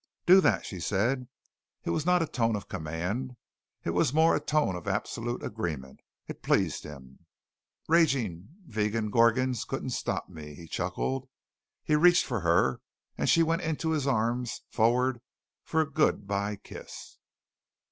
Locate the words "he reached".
11.83-12.25